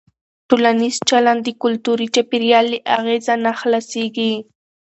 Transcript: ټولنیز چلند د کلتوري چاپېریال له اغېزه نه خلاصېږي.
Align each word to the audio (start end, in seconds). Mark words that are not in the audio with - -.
ټولنیز 0.49 0.95
چلند 1.09 1.41
د 1.43 1.49
کلتوري 1.63 2.07
چاپېریال 2.15 2.65
له 2.73 2.77
اغېزه 2.97 3.33
نه 3.45 3.51
خلاصېږي. 3.59 4.33